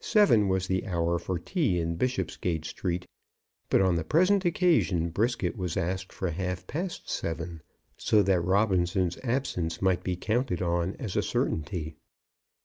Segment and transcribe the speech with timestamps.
[0.00, 3.06] Seven was the hour for tea in Bishopsgate Street,
[3.70, 7.62] but on the present occasion Brisket was asked for half past seven,
[7.96, 11.94] so that Robinson's absence might be counted on as a certainty.